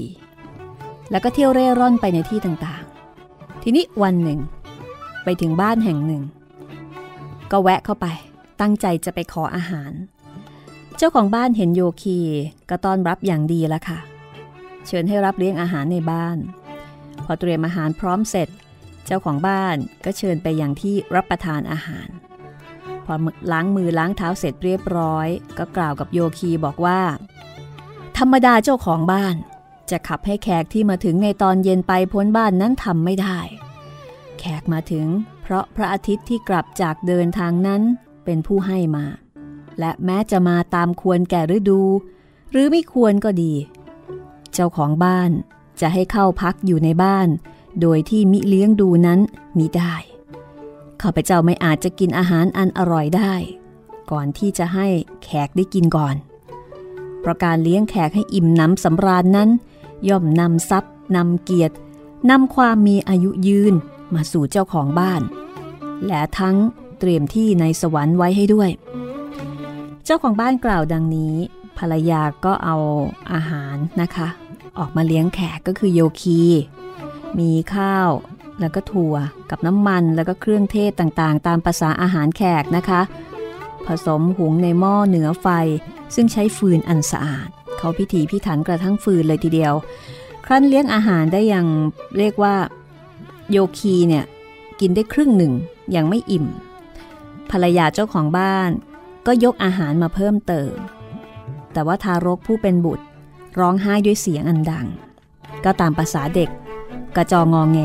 [1.12, 4.40] แล้วก็เที่ยวเร่ร่อนไปในที่ต่างๆ ทีนี้วันหนึ่ง
[5.24, 6.24] ไปถึงบ้านแห่งหนึ่ง
[7.52, 8.08] ก็แวะเข้าไป
[8.62, 9.92] ตั้งใจจะไปขออาหาร
[10.98, 12.18] เจ้าของบ้านเห็นโยคี
[12.70, 14.00] ก็ต้อนรับอย่างดีล้วค่ะ
[14.88, 16.38] เชิญให้รับเลี้ยงอาหารในบ้าน
[17.28, 18.50] พอเตรียมอาหารพร้อมเสร็จ
[19.06, 22.08] เจ้าของบ้านก็เชิญไปอย่างที่รับประทานอาหาร
[23.06, 23.14] พอ
[23.52, 27.02] ล้างมือล้างเท้าเสร็จเรียบร้อย ก็กล่าวกับโยคีบอกว่า
[28.18, 29.36] ธรรมดาเจ้าของบ้าน
[29.92, 33.38] จะขับให้แขกที่มาถึงในตอนเย็นไปพ้นบ้านนั้นทำไม่ได้
[34.40, 35.08] แขกมาถึง
[35.42, 37.82] เพราะพระอาทิตย์ที่กลับจากเดินทางนั้น
[38.26, 39.06] เป็นผู้ให้มา
[39.80, 41.82] และแม้จะมาตามควรแก่ฤดู
[42.52, 43.54] หรือไม่ควรก็ดี
[44.54, 45.32] เจ้าของบ้าน
[45.82, 47.28] จะให้เข้าพักอยู่ในบ้าน
[47.82, 49.20] โดยที่มิเลี้ยงดูนั้น
[49.58, 49.96] มิได้
[51.02, 53.34] ข้าพเจ้าไม่อาจจะกินอาหารอันอร่อยได้
[54.12, 54.88] ก่อนที่จะให้
[55.24, 56.16] แขกได้กินก่อน
[57.20, 59.50] เพราะการเลี้ยงแขกให้อิ่มน้ำสำราญนั้น
[60.10, 61.76] ย่อมนำทรัพย์นำเกียรติ
[62.30, 63.74] นำความมีอายุยืน
[64.14, 65.22] มาสู่เจ้าของบ้าน
[66.08, 66.56] และทั้ง
[67.00, 68.70] เตรียมที่ในสวรรค์ไว้ให้ด้วย
[70.06, 71.36] เจ้าของบ้านกล่าวดังนี้
[71.78, 72.76] ภรรยาก็เอา
[73.34, 74.28] อาหารนะคะ
[74.80, 76.42] ออกมาเลี้ยงแขกก็คือโยคี
[77.40, 78.10] มีข้าว
[78.60, 79.16] แล้วก็ถั่ว
[79.50, 83.02] กับน้ำมันแล้วก็เครื่องเทศต่างๆ ตามภาษาอาหารแขกนะคะ
[83.88, 85.48] ผสมหุงในหม้อเหนือไฟ
[86.16, 89.74] ซึ่งใช้ฟืนอันสะอาด เขาพิถีพิถันกระทั่งฟืนเลยทีเดียว
[90.46, 91.68] ครั้นเลี้ยงอาหารได้อย่าง
[92.18, 92.56] เรียกว่า
[93.52, 94.26] โยคีเนี่ย
[94.80, 95.54] กินได้ครึ่งหนึ่ง
[95.96, 96.46] ยังไม่อิ่ม
[97.52, 98.72] ภรรยาเจ้าของบ้าน
[99.28, 100.74] ก็ยกอาหารมาเพิ่มเติม
[101.74, 103.06] แต่ว่าทารกผู้เป็นบุตร
[103.60, 104.88] ร้องไห้ด้วยเสียงอันดัง
[105.66, 106.50] ก็ตามภาษาเด็ก
[107.16, 107.80] กระจองงอแง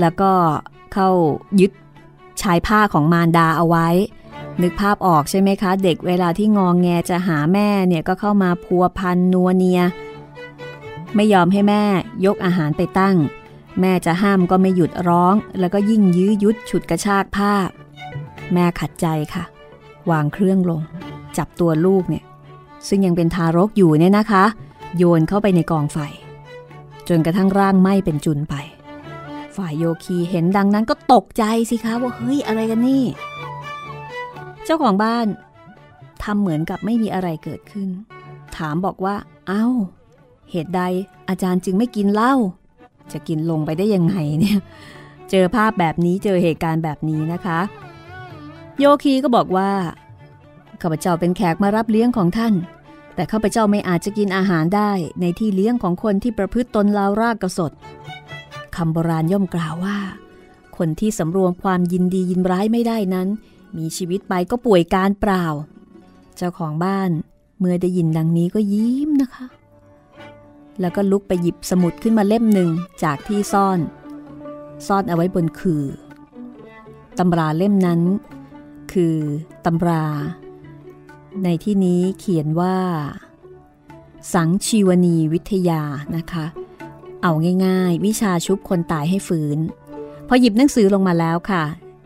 [0.00, 0.32] แล้วก็
[0.92, 1.08] เข้า
[1.60, 1.72] ยึด
[2.42, 3.88] ชายผ้าของมารดาเอาไว้
[4.62, 9.82] นึกภาพออกใช่ไหมคะ เด็กเวลาที่งองแงจะหาแม่เนี่ยก็เข้ามาพัวพันนัวเนีย
[11.14, 11.82] ไม่ยอมให้แม่
[12.26, 13.16] ยกอาหารไปตั้ง
[13.80, 17.54] แม่จะห้ามก็ไม่หยุดร้อง แล้วก็ยิ่งยื้อยุดฉุดกระชากผ้า
[18.52, 19.44] แม่ขัดใจค่ะ
[20.10, 20.80] วางเครื่องลง
[21.38, 22.24] จับตัวลูกเนี่ย
[22.88, 24.44] ซึ่งยังเป็นทารกอยู่เนี่ยนะคะ
[24.96, 25.98] โยนเข้าไปในกองไฟ
[27.08, 28.54] จนกระทั่งร่างไหม้เป็นจุนไป
[29.56, 33.04] ฝ่ายโยคีเห็นดังนั้นก็ตกใจสิคะว่าเฮ้ยอะไรกันนี่
[34.64, 35.26] เจ้าของบ้าน
[36.22, 37.88] ทำเหมือนกับไม่มีอะไรเกิดขึ้น
[38.56, 39.14] ถามบอกว่า
[39.48, 39.66] เอา้า
[40.50, 40.82] เหตุใด
[41.28, 42.34] อาจารย์จึงไม่กินเหล้า
[43.12, 44.58] จะกินลงไปได้ยังไงเนี่ย
[45.30, 47.60] เจอภาพแบบนี้เจอเหตุการณ์แบบนี้นะคะ
[48.78, 49.70] โยคีก็บอกว่า
[50.82, 52.54] ข้าพเจ้าเป็นแขกมารับเลี้ยงของท่าน
[53.14, 57.72] แต่ข้าพเจ้าไม่อาจจะกินอาหารได้ในที่เลี้ยงของคนที่ประพฤติตนลาวรากกระสด
[58.76, 59.98] คำโบราณย่อมกล่าวว่า
[60.76, 63.28] คนที่สำรวมความยินดียินร้ายไม่ได้นั้น
[63.76, 65.44] มีชีวิตไปก็ป่วยการเปล่า
[66.36, 67.10] เจ้าของบ้าน
[67.58, 69.46] เมื่อได้ยินดังนี้ก็ยิ้มนะคะ
[70.80, 72.70] แล้วก็ลุกไปหยิบสมุดขึ้นมาเล่มหนึ่ง
[73.04, 73.78] จากที่ซ่อน
[74.86, 75.84] ซ่อนเอาไว้บนคือ
[77.18, 78.00] ตำราเล่มนั้น
[78.92, 79.16] คือ
[79.64, 80.04] ตำรา
[81.44, 82.76] ในที่นี้เขียนว่า
[84.34, 85.82] สังชีวนีวิทยา
[86.16, 86.46] นะคะ
[87.22, 87.32] เอา
[87.66, 89.58] ง่ายๆ วิชาชุบคนตายให้ฝืน
[90.28, 91.64] พอหยิบหนังสือลงมาแล้วค่ะ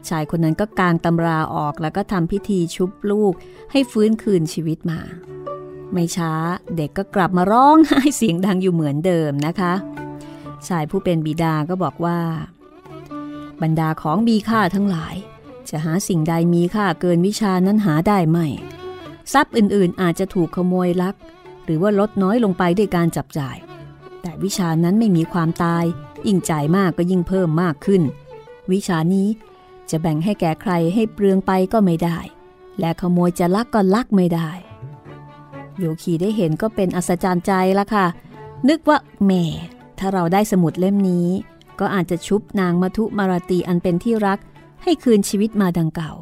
[0.09, 3.33] ชายคนนั้นก็กางตำราออกแล้วก็ทำพิธีชุบลูก
[3.73, 5.01] ให้ฟื้นคืนชีวิตมา
[5.93, 6.33] ไม่ช้า
[6.77, 9.73] เด็กก็กลับมาร้องไห้เสียงดังอยู่เหมือนเดิมนะคะ
[10.69, 12.19] ชายผู้เป็นบิดาก็บอกว่า
[13.63, 15.15] บรรดาของมีค่าทั้งหลาย
[15.69, 18.39] จะหาสิ่งใดมีค่าเกินวิชานั้นหาได้ไหม
[19.33, 21.15] ทรัพย์อื่นๆอาจจะถูกขโมยลัก
[21.65, 23.57] หรือว่าลดน้อยลงไปด้วยการจับจ่าย
[24.23, 25.85] แต่วิชานั้นไม่มีความตาย
[26.27, 28.03] ยิ่งจ่ายมากก็ยิ่งเพิ่มมากขึ้น
[28.73, 29.29] วิชานี้
[29.91, 32.19] จะแบ่งให้แก่ใครให้เปลืองไปก็ไม่ได้
[32.81, 34.51] และขโมยจะลักก็ลักไม่ได้
[35.79, 38.07] โยคีได้เห็นก็เป็นอัศจรรย์ใจละค่ะ
[38.69, 39.33] นึกว่าแหม
[39.99, 41.29] ถ้าเราได้สมุดเล่มนี้
[41.81, 44.39] ก็อาจจะชุบนางมัทุมาราตีอันเป็นที่รัก
[44.83, 46.13] ให้คืนชีวิตมาดังเก่า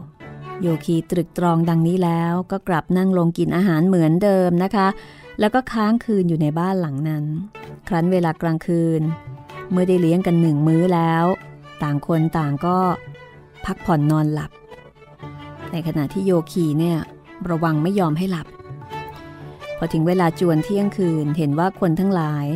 [0.63, 4.89] โยคีตรึกตรองดังนี้แล้วก็กลับนั่งลงกินอาหารเหมือนเดิมนะคะ
[5.41, 7.25] แล้วก็ค้างคืนอยู่ในบ้านหลังนั้น
[7.89, 9.03] ครั้นเวลากลางคืน
[9.71, 11.25] เมื่อได้เลี้ยงกันหนึ่งมื้อแล้ว
[11.83, 12.79] ต่างคนต่างก็
[13.65, 14.51] พักผ่อนนอนหลับ
[15.73, 16.99] ในขณะที่โยคีเนี่ย
[17.51, 18.47] ระวังไม่ยอมให้หลับ
[19.79, 22.47] พอถึงเวลาจวนเที่ยงคืนเห็นว่าคนทั้งหลาย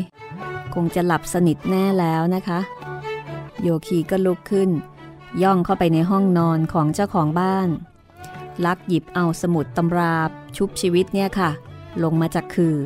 [0.74, 2.60] คงจะหลับสนิทแน่แล้วนะคะ
[3.62, 4.70] โยคีก็ลุกขึ้น
[5.42, 7.68] ย่องเข้าไปในห้องนอนของเจ้าของบ้าน
[8.64, 10.18] ลักหยิบเอาสมุดตำรา
[10.56, 11.50] ชุบชีวิตเนี่ยค่ะ
[12.02, 12.76] ลงมาจากคือ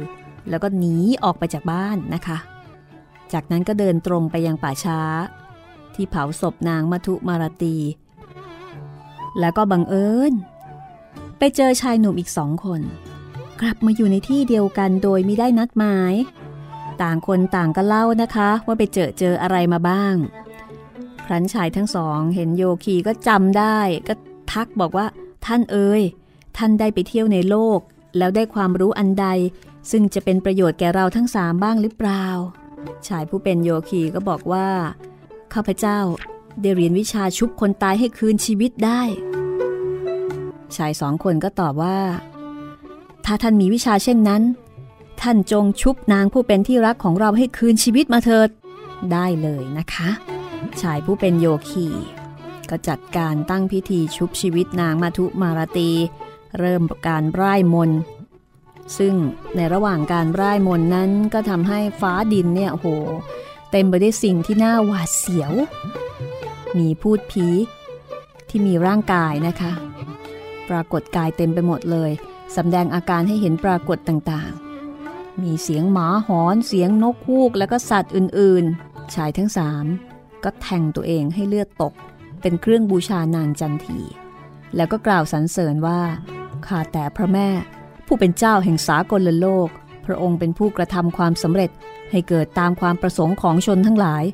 [0.48, 2.38] แล้วก็หนีออกไปจากบ้านนะคะ
[3.32, 5.00] จากนั้นก็เดินตรงไปยังป่าช้า
[5.94, 7.76] ที่เผาศพนางมัทุมาราตี
[9.40, 10.32] แล้วก็บังเอิญ
[11.38, 12.80] ไปเจอชายหนุ่มอีกสองคน
[13.60, 16.14] กลับมาอยู่ในที่เดียวกันโดยไม่ได้นัดหมาย
[17.02, 20.14] ต่างคนต่างก็เล่านะคะว่าไปเจอเจออะไรมาบ้าง
[21.24, 24.14] ครั้นชายทั้งสอง เห็นโยคีก็จำได้ ก็
[24.52, 25.06] ทักบอกว่า
[25.46, 26.02] ท่านเอ๋ย
[26.56, 27.80] ท่านได้ไปเที่ยวในโลก
[28.18, 29.26] แล้วได้ความรู้อันใด
[29.90, 32.26] ซึ่งจะเป็นประโยชน์แก่เราทั้งสามบ้างหรือเปล่า
[33.08, 34.68] ชายผู้เป็นโยคีก็บอกว่า
[35.54, 35.98] ข้าพเจ้า
[36.60, 39.00] ได้เรียนวิชาชุบคนตายให้คืนชีวิตได้
[40.76, 41.98] ชายสองคนก็ตอบว่า
[43.24, 44.42] ถ้าท่านมีวิชาเช่นนั้น
[45.22, 48.48] ท่านจงชุบนางผู้เป็นที่รักของเราให้คืนชีวิตมาเถิด
[49.12, 50.10] ได้เลยนะคะ
[50.82, 51.88] ชายผู้เป็นโยคี
[52.70, 55.90] ก็จัดการตั้งพิธีชุบชีวิตนางมาทุมาราตี
[56.58, 58.00] เริ่มการร่ายมนต์
[58.98, 59.14] ซึ่ง
[59.56, 62.86] ในระหว่างการร่ายมนต์นั้นก็ทำให้ฟ้าดินเนี่ยโห
[63.70, 65.52] เต็มไปด้วยสิ่งที่น่าหวาดเสียว
[66.78, 67.46] มีพูดผี
[68.48, 69.72] ที่มีร่างกายนะคะ
[70.68, 72.10] ปรากฏกายเต็มไปหมดเลย
[72.56, 79.84] สำแดงอาการให้เห็นปรากฏต่างๆ มีเสียงหมาหอน เสียงนกฮูก แล้วก็สัตว์อื่นๆ ชายทั้งสาม
[80.44, 81.94] ก็แทงตัวเองให้เลือดตก
[82.42, 84.00] เป็นเครื่องบูชานางจันที
[84.76, 86.00] แล้วก็กล่าวสรรเสริญว่า
[86.66, 87.48] ข้าแต่พระแม่
[88.06, 89.68] ผู้เป็นเจ้าแห่งสากลโลก
[90.06, 91.70] พระองค์เป็นผู้กระทำความสำเร็จ
[92.10, 94.24] ให้เกิดตามความประสงค์ของชนทั้งหลาย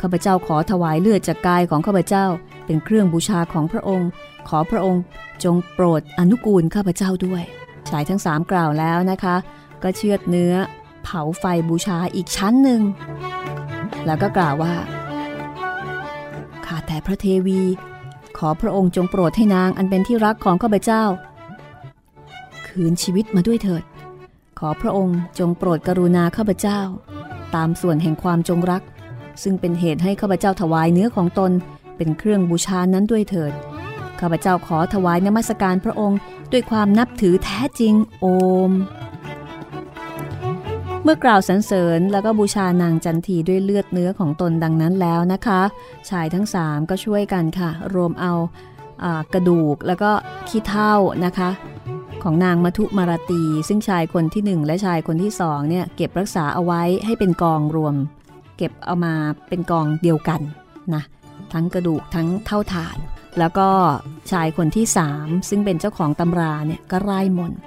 [0.00, 2.26] ข้าพเจ้าขอถวายเลือดจากกายของข้าพเจ้า
[2.66, 4.08] เป็นเครื่องบูชาของพระองค์
[4.48, 5.02] ขอพระองค์
[5.44, 7.42] จงโปรดอนุกูลข้าพเจ้าด้วย
[7.88, 9.36] ชายทั้งสามกล่าวแล้วนะคะ
[9.82, 10.54] ก็เชือดเนื้อ
[11.04, 12.80] เผาไฟบูชาอีกชั้นหนึ่ง
[14.06, 14.74] แล้วก็กล่าวว่า
[16.66, 17.62] ข้าแต่พระเทวี
[18.38, 21.04] ขอพระองค์จงโปรดให้นางอันเป็นที่รักของข้าพเจ้า
[22.68, 23.84] คืนชีวิตมาด้วยเถิด
[24.58, 26.80] ขอพระองค์จงโปรดกรุณาข้าพเจ้า
[27.54, 28.82] ตามส่วนแห่งความจงรัก
[29.42, 31.52] ซึ่งเป็นเหตุให้ข้าพเจ้าถวายเนื้อของตน
[31.96, 33.52] เป็นเครื่องบูชานั้นด้วยเถิด
[34.20, 36.18] ข้าพเจ้าขอถวายนมัสการพระองค์
[36.52, 38.26] ด้วยความนับถือแท้จริงโอ
[38.70, 38.72] ม
[41.06, 45.60] เมื่อกล่าวสรรเสริญแล้วก็บูชานางจันทีด้วยเลือดเนื้อของตนดังนั้นแล้วนะคะ
[46.10, 48.32] ชายทั้งสามก็ช่วยกันค่ะ รวมเอา
[49.04, 50.10] อากระดูกแล้วก็
[50.48, 51.50] ขี้เท่านะคะ
[52.22, 57.94] ของนางมัทุมาราตี ซึ่งชายคนที่หนึ่งและชายคนที่สองเนี่ยเก็บรักษาเอาไว้ให้เป็นกองรวม
[58.56, 59.14] เก็บเอามา
[59.48, 60.40] เป็นกองเดียวกัน
[60.94, 61.02] นะ
[61.52, 62.96] ทั้งกระดูกทั้งเท่าฐาน
[63.38, 63.68] แล้วก็
[64.30, 67.60] ชายคนที่สามซึ่งเป็นเจ้าของตำราเนี่ยก็ไล่มนต์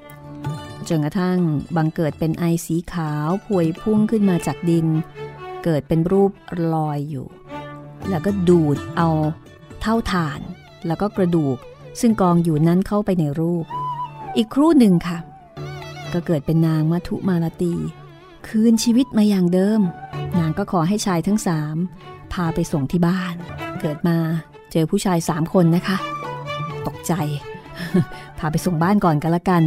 [0.89, 1.39] จนกระทั่ง
[1.75, 4.87] บังเกิดเป็นไอสีขาวพวยพุ่งขึ้นมาจากดิน
[5.63, 6.31] เกิดเป็นรูป
[6.73, 7.27] ลอยอยู่
[8.09, 9.09] แล้วก็ดูดเอา
[9.81, 10.39] เท่าฐาน
[10.87, 11.57] แล้วก็กระดูก
[11.99, 13.65] ซึ่งกองอยู่นั้นเข้าไปในรูป
[14.37, 15.17] อีกครู่หนึ่งค่ะ
[16.13, 17.73] ก็เกิดเป็นนางมัทุมาลตี
[18.47, 19.81] คืนชีวิตมาอย่างเดิม
[20.39, 21.75] นางก็ขอให้ชายทั้งสาม
[22.33, 23.35] พาไปส่งที่บ้าน
[23.81, 24.17] เกิดมา
[24.71, 25.97] เจอผู้ชายสามคนนะคะ
[26.87, 27.13] ตกใจ
[28.39, 29.63] พาไปส่งบ้านก่อนกันละกัน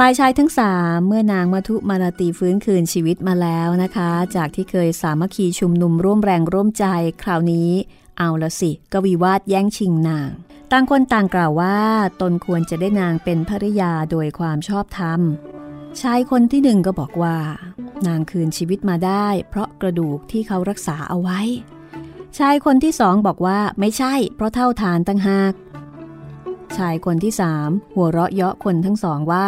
[0.00, 6.84] ฝ่ายชายทั้งสามเมื่อนางมัทุมาราตีฟื้นคืนชีวิตมาแล้วนะคะ จากที่เคยสามัคคีชุมนุมร่วมแรงร่วมใจ
[7.22, 7.70] คราวนี้
[8.18, 10.30] เอาละสิกวิวาทแย่งชิงนาง
[10.72, 11.78] ต่างคนต่างกล่าวว่า
[12.20, 15.20] ตนควรจะได้นางเป็นภริยาโดยความชอบธรรม
[16.00, 17.36] ชายคนที่หนึ่งก็บอกว่า
[18.06, 21.40] นางคืนชีวิตมาได้ เพราะกระดูกที่เขารักษาเอาไว้
[22.38, 25.52] ชายคนที่สองบอกว่าไม่ใช่ เพราะเท่าทานตั้งหาก
[26.76, 29.46] ชายคนที่สามหัวเราะเยาะคนทั้งสองว่า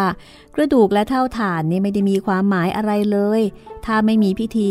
[0.55, 3.41] กระดูกและเท่าฐานนี่ไม่ได้มีความหมายอะไรเลย
[3.85, 4.71] ถ้าไม่มีพิธี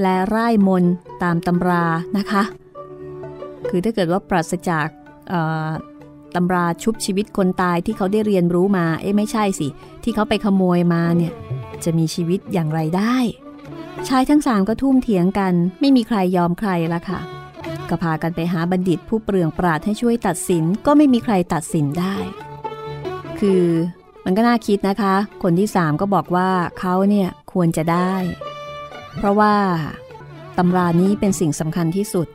[0.00, 0.84] และร่ายมน
[1.22, 1.84] ตามตำรา
[2.18, 2.42] นะคะ
[3.68, 4.88] คือถ้าเกิดว่าปราศจาก
[6.34, 9.68] ตำราชุบชีวิตคนตายที่เขาได้เรียนรู้มาเอ๊ะไม่ใช่สิ
[10.02, 11.32] ที่เขาไปขโมยมาเนี่ย
[11.84, 13.16] จะมีชีวิตอย่างไรได้
[14.08, 17.20] ชายทั้งสามก็ทุ่มเถียงกัน ไม่มีใครยอมใครละค่ะ
[17.90, 22.14] ก็พากันไปหาบัณฑิตผู้เปลืองปราดให้ช่วยตัดสินก็ไม่มีใครตัดสินได้
[23.40, 23.64] คือ
[24.24, 26.48] มันก็น่าคิดนะคะ คนที่สามก็บอกว่า
[26.78, 28.14] เขาเนี่ยควรจะได้
[29.16, 29.54] เพราะว่า
[30.58, 32.28] ตำรานี้เป็นสิ่งสำคัญที่สุด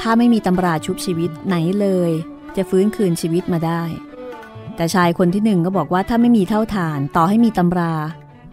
[0.00, 2.10] ถ้าไม่มีตำราชุบชีวิตไหนเลย
[2.56, 3.82] จะฟื้นคืนชีวิตมาได้
[4.76, 7.92] แต่ชายคนที่หนึ่งก็บอกว่าถ้าไม่มีเท่าฐานต่อให้มีตำรา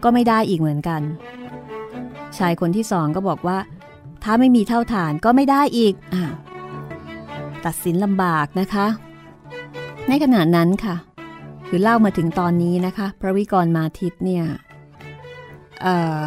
[0.02, 1.02] ก็ไม่ได้อีกเหมือนกัน
[2.38, 3.58] ชายคนที่สองก็บอกว่า
[4.22, 6.16] ถ้าไม่มีเท่าฐานก็ไม่ได้อีกอ
[7.64, 8.86] ตัดสินลำบากนะคะ
[10.08, 10.96] ในขณะนั้นค่ะ
[11.68, 14.44] คือเล่ามาถึงตอนนี้นะคะ พระวิกรมาทิตเนี่ย
[15.82, 16.22] เอ่อ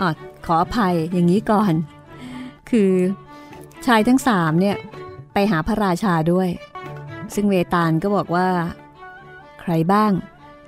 [0.00, 0.02] อ
[0.46, 1.72] ขออภัยอย่างนี้ก่อน
[2.70, 2.92] คือ
[3.86, 4.76] ชายทั้งสามเนี่ย
[5.32, 6.48] ไปหาพระราชาด้วย
[7.34, 8.48] ซึ่งเวตาลก็บอกว่า
[9.60, 10.12] ใครบ้าง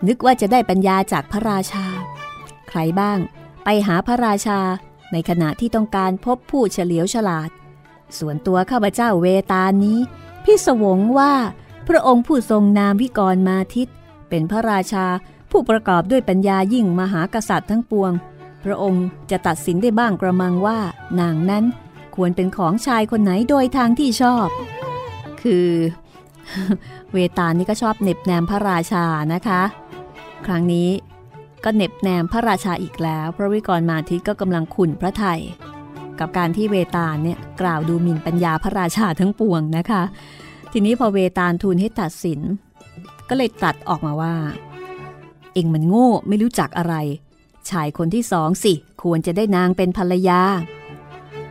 [0.06, 1.84] นึกว่าจะได้ปัญญาจากพระราชา
[2.68, 3.18] ใครบ้าง
[3.64, 4.58] ไปหาพระราชา
[5.12, 7.50] ในขณะที่ต้องการพบผู้เฉลียวฉลาด
[8.18, 9.98] ส่วนตัวข้าพเจ้าเวตาลนี้
[10.44, 11.32] พี่สวงว่า
[11.88, 13.88] พระองค์ผู้ทรงนามวิกรมาทิต
[14.28, 15.06] เป็นพระราชา
[15.50, 18.12] ผู้ประกอบด้วยปัญญายิ่งมหากษัตริย์ทั้งปวง
[18.64, 20.78] พระองค์จะตัดสินได้บ้างกระมังว่า
[21.20, 21.64] นางนั้น
[22.16, 24.48] ควรเป็นของชายคนไหนโดยทางที่ชอบ
[25.42, 25.68] คือ
[27.12, 29.62] เวตาลนี่ก็ชอบเน็บแนมพระราชานะคะ
[30.46, 30.88] ครั้งนี้
[31.68, 35.40] ก็เน็บแนมพระราชาอีกแล้ว พระวิกรมาทิตก็กำลังขุนพระไทย
[36.18, 40.02] กับการที่เวตาลเนี่ยกล่าวดูหมิ่นปัญญาพระราชาทั้งปวงนะคะ
[40.72, 42.40] ทีนี้พอเวตาลทูลให้ตัดสิน
[43.28, 44.34] ก็เลยตัดออกมาว่า
[45.54, 46.94] เองมันโง่ไม่รู้จักอะไร
[47.70, 50.40] ชายคนที่สองสิ ควรจะได้นางเป็นภรรยา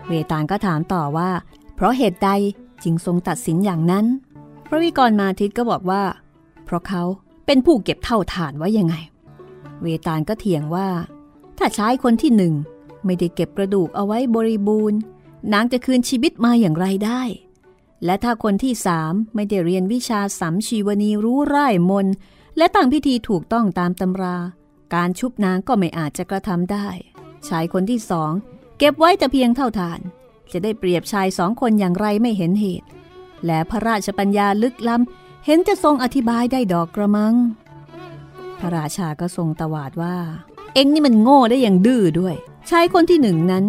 [0.07, 1.29] เวตาลก็ถามต่อว่า
[1.75, 2.29] เพราะเหตุใด
[2.83, 4.05] จึงทรงตัดสินอย่างนั้น
[4.69, 6.03] พระวิกรมาทิตก็บอกว่า
[6.65, 7.03] เพราะเขา
[7.45, 8.95] เป็นผู้เก็บเท่าฐานไว้ยังไง
[9.81, 10.89] เวตาลก็เถียงว่า
[11.57, 12.53] ถ้าชายคนที่หนึ่ง
[13.05, 14.99] ไม่ได้เก็บกระดูกเอาไว้บริบูรณ์
[15.53, 17.21] นางจะคืนชีวิตมาอย่างไรได้
[18.05, 22.07] และถ้าคนที่สามไม่ได้เรียนวิชาสัมชีวนีรู้ร่ายมน
[22.57, 24.37] และตั้งพิธีถูกต้องตามตำรา
[24.93, 26.87] การชุบนางก็ไม่อาจจะกระทำได้
[27.47, 28.31] ชายคนที่สอง
[28.77, 29.99] เก็บไว้แต่เพียงเท่าทาน
[30.51, 32.87] จะได้เปรียบชายสองคนอย่างไรไม่เห็นเหตุ
[33.45, 37.35] และพระราชปัญญาลึกล้ำเห็นจะทรงอธิบายได้ดอกกระมัง
[38.65, 40.15] ระราชาก็ทรงตวาดว่า
[40.73, 42.35] เอ็งนี่มันโง่ได้อย่างดื้อด้วย
[42.69, 43.65] ชายคนที่หนึ่งนั้น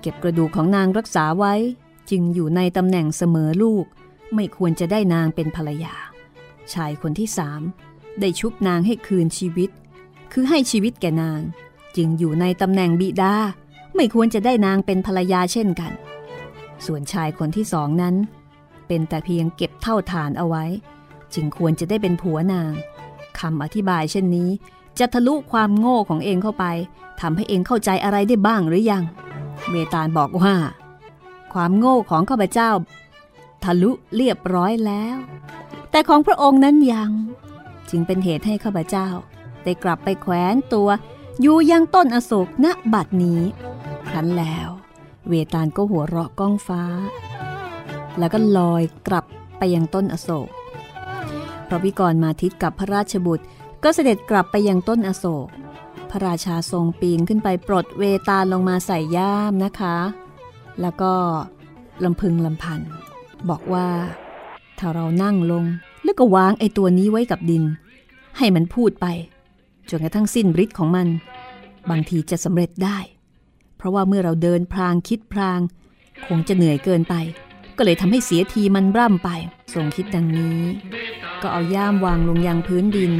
[0.00, 1.54] เก็บกระดูกของนางรักษาไว้
[2.10, 3.84] จึงอยู่ในตำแหน่งเสมอลูก
[4.34, 5.94] ไม่ควรจะได้นางเป็นภรรยา
[6.72, 7.62] ชายคนที่สาม
[8.20, 9.70] ได้ชุบนางให้คืนชีวิต
[10.32, 11.40] คือให้ชีวิตแก่นาง
[11.96, 13.34] จึงอยู่ในตำแหน่งบิดา
[13.94, 15.92] ไม่ควรจะได้นางเป็นภรรยาเช่นกัน
[16.86, 18.14] ส่วนชายคนที่สองนั้น
[18.86, 20.64] เป็นแต่เพียงเก็บเท่าฐานเอาไว้
[21.34, 22.72] จึงควรจะได้เป็นผัวนาง
[23.40, 24.50] คำอธิบายเช่นนี้
[24.98, 26.64] จะทะลุความโง่ของเองเข้าไป
[27.20, 29.04] ทำให้เองเข้าใจอะไรได้บ้างหรือยัง
[29.70, 30.54] เมตาลบอกว่า
[31.52, 32.70] ความโง่ของข้าพเจ้า
[33.64, 35.16] ทะลุเรียบร้อยแล้ว
[35.90, 37.10] แต่ของพระองค์นั้นยัง
[37.90, 39.08] จึงเป็นเหตุให้ข้าพเจ้า
[39.64, 40.88] ได้กลับไปแขวนตัว
[41.40, 43.40] อยู่ยังต้นอโศกณบัดนี้
[44.08, 44.68] ครั้นแล้ว
[45.28, 46.82] เวตาลก็หัวเราะก้องฟ้า
[48.18, 49.24] แล้วก็ลอยกลับ
[49.58, 50.48] ไปยังต้นอโศก
[51.68, 53.44] พระวิกรมาทิตกับพระราชบุตร
[53.84, 55.48] ก็เสด็จกลับไปยังต้นอโศก
[56.10, 59.96] พระราชาทรงปีนขึ้นไปปลดเวตาลลงมาใส่ย่ามนะคะ
[60.80, 61.12] แล้วก็
[62.04, 62.80] ลำพึงลำพัน
[63.48, 63.88] บอกว่า
[64.78, 65.64] ถ้าเรานั่งลง
[66.04, 67.64] แล้วก็วางไอ้ตัวนี้ไว้กับดิน
[68.38, 69.06] ให้มันพูดไป
[69.88, 71.08] จนกระทั่งสิ้นฤทธิ์ของมัน
[71.90, 72.98] บางทีจะสำเร็จได้
[73.76, 75.60] เพราะว่าเมื่อเราเดินพรางคิดพราง
[76.26, 77.14] คงจะเหนื่อยเกินไป
[77.78, 79.28] ก็เลยทำให้เสียทีมันร่ำไป
[79.74, 80.60] ทรงคิดดังนี้
[81.42, 83.12] ก็เอาย่ามวางลงยังพื้นดิน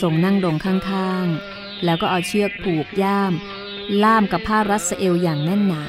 [0.00, 3.32] ส่งนั่งลงข้างๆ แล้วก็เอาเชือกผูกย่าม
[4.02, 5.84] ล่ามกับผ้ารัสเอลอย่างแน่นหนา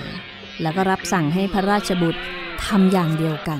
[0.62, 2.22] แล้วก็รับสั่งให้พระราชบุตร
[2.66, 3.60] ทำอย่างเดียวกัน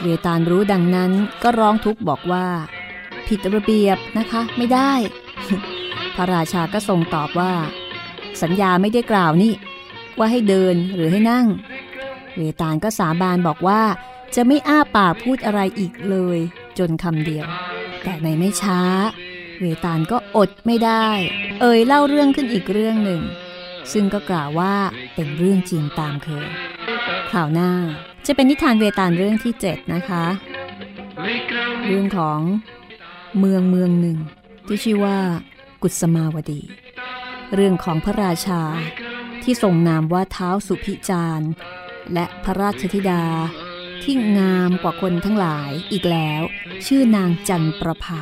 [0.00, 2.46] เวตาลรู้ดังนั้นก็ร้องทุกข์บอกว่า
[3.26, 4.92] ผิดระเบียบนะคะไม่ได้
[6.16, 7.52] พระราชาก็ทรงตอบว่า
[8.42, 9.52] สัญญาไม่ได้กล่าวนี่
[10.18, 11.46] ว่าให้เดินหรือให้นั่ง
[12.36, 13.82] เวตาลก็สาบานบอกว่า
[14.34, 16.38] จะไม่อ้าปากพูดอะไรอีกเลย
[16.78, 17.46] จนคำเดียว
[18.02, 18.80] แต่ในไม่ช้า
[19.60, 21.08] เวตาลก็อดไม่ได้
[21.60, 23.22] เอ่ยเล่าเรื่องขึ้นอีกเรื่องหนึ่ง
[23.92, 24.74] ซึ่งก็กล่าวว่า
[25.14, 26.48] เป็นเรื่องจริงตามเคย
[27.32, 27.70] ข่าวหน้า
[28.26, 30.24] จะเป็นนิทานเวตาลเรื่องที่7นะคะ
[31.86, 32.40] เรื่องของ
[33.38, 34.18] เมืองเมืองหนึ่ง
[34.66, 35.18] ที่ชื่อว่า
[35.82, 36.62] กุศมาวดี
[37.54, 38.62] เรื่องของพระราชา
[39.42, 41.40] ที่ทรงนามว่าเท้าสุพิจาร
[42.14, 43.24] และพระราชธิดา
[44.02, 46.42] ที่งามกว่าคนทั้งหลายอีกแล้ว
[46.86, 48.20] ชื่อนางจันประภา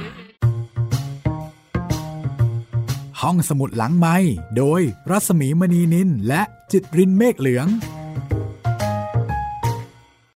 [3.20, 4.16] ห้องสมุดหลังไม้
[4.56, 7.66] โดยรัศมีมณีนินและจิตรินเมฆเหลือง